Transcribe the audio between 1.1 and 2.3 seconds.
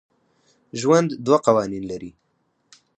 دوه قوانین لري.